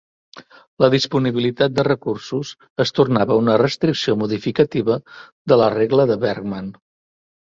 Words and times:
La 0.83 0.87
disponibilitat 0.93 1.75
de 1.79 1.85
recursos 1.87 2.53
es 2.85 2.93
tornava 3.01 3.37
una 3.43 3.59
restricció 3.63 4.17
modificativa 4.23 4.97
de 5.53 5.59
la 5.65 5.69
Regla 5.77 6.09
de 6.15 6.17
Bergmann. 6.25 6.73